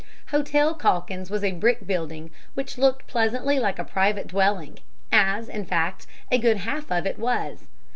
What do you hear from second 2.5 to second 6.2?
which looked pleasantly like a private dwelling, as, in fact,